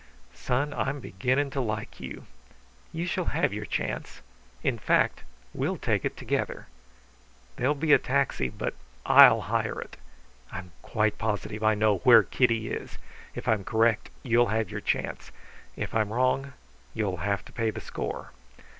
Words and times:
"Son, 0.33 0.73
I'm 0.73 0.99
beginning 0.99 1.51
to 1.51 1.61
like 1.61 1.99
you. 1.99 2.25
You 2.91 3.05
shall 3.05 3.25
have 3.37 3.53
your 3.53 3.67
chance. 3.67 4.21
In 4.63 4.79
fact, 4.79 5.21
we'll 5.53 5.77
take 5.77 6.03
it 6.03 6.17
together. 6.17 6.65
There'll 7.57 7.75
be 7.75 7.93
a 7.93 7.99
taxi 7.99 8.49
but 8.49 8.73
I'll 9.05 9.41
hire 9.41 9.79
it. 9.79 9.97
I'm 10.51 10.71
quite 10.81 11.19
positive 11.19 11.61
I 11.63 11.75
know 11.75 11.99
where 11.99 12.23
Kitty 12.23 12.71
is. 12.71 12.97
If 13.35 13.47
I'm 13.47 13.63
correct 13.63 14.09
you'll 14.23 14.47
have 14.47 14.71
your 14.71 14.81
chance. 14.81 15.31
If 15.75 15.93
I'm 15.93 16.11
wrong 16.11 16.53
you'll 16.95 17.17
have 17.17 17.45
to 17.45 17.51
pay 17.53 17.69
the 17.69 17.79
score. 17.79 18.31